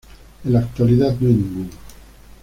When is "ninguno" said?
1.35-1.69